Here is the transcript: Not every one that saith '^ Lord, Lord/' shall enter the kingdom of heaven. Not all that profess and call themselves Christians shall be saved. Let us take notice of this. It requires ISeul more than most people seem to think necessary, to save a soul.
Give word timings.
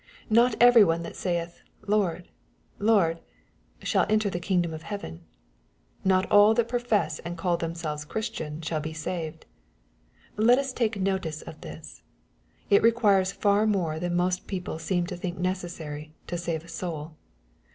Not 0.31 0.55
every 0.59 0.83
one 0.83 1.03
that 1.03 1.15
saith 1.15 1.61
'^ 1.85 1.87
Lord, 1.87 2.27
Lord/' 2.79 3.19
shall 3.83 4.07
enter 4.09 4.31
the 4.31 4.39
kingdom 4.39 4.73
of 4.73 4.81
heaven. 4.81 5.21
Not 6.03 6.25
all 6.31 6.55
that 6.55 6.67
profess 6.67 7.19
and 7.19 7.37
call 7.37 7.55
themselves 7.55 8.03
Christians 8.03 8.65
shall 8.65 8.79
be 8.79 8.93
saved. 8.93 9.45
Let 10.37 10.57
us 10.57 10.73
take 10.73 10.99
notice 10.99 11.43
of 11.43 11.61
this. 11.61 12.01
It 12.71 12.81
requires 12.81 13.31
ISeul 13.33 13.69
more 13.69 13.99
than 13.99 14.15
most 14.15 14.47
people 14.47 14.79
seem 14.79 15.05
to 15.05 15.15
think 15.15 15.37
necessary, 15.37 16.15
to 16.25 16.35
save 16.35 16.63
a 16.63 16.67
soul. 16.67 17.13